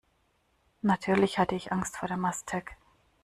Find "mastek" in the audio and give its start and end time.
2.17-2.75